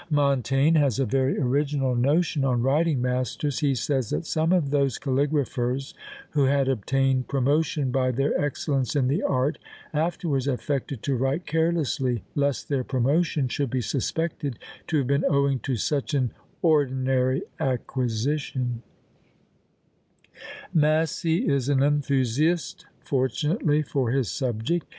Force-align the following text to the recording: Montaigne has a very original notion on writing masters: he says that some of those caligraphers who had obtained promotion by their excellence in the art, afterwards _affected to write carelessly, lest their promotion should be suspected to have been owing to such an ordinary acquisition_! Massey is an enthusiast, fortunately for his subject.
Montaigne 0.09 0.79
has 0.79 0.97
a 0.97 1.05
very 1.05 1.37
original 1.39 1.93
notion 1.93 2.43
on 2.43 2.63
writing 2.63 3.03
masters: 3.03 3.59
he 3.59 3.75
says 3.75 4.09
that 4.09 4.25
some 4.25 4.51
of 4.51 4.71
those 4.71 4.97
caligraphers 4.97 5.93
who 6.31 6.45
had 6.45 6.67
obtained 6.67 7.27
promotion 7.27 7.91
by 7.91 8.09
their 8.09 8.35
excellence 8.43 8.95
in 8.95 9.07
the 9.07 9.21
art, 9.21 9.59
afterwards 9.93 10.47
_affected 10.47 11.03
to 11.03 11.15
write 11.15 11.45
carelessly, 11.45 12.23
lest 12.33 12.67
their 12.67 12.83
promotion 12.83 13.47
should 13.47 13.69
be 13.69 13.79
suspected 13.79 14.57
to 14.87 14.97
have 14.97 15.05
been 15.05 15.23
owing 15.29 15.59
to 15.59 15.75
such 15.75 16.15
an 16.15 16.31
ordinary 16.63 17.43
acquisition_! 17.59 18.77
Massey 20.73 21.47
is 21.47 21.69
an 21.69 21.83
enthusiast, 21.83 22.87
fortunately 23.03 23.83
for 23.83 24.09
his 24.09 24.31
subject. 24.31 24.87